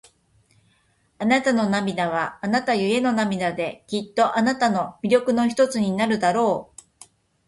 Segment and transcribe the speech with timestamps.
[1.19, 6.81] あなたの涙は、あなたゆえの涙で、きっとあなたの魅力の一つになるだろう。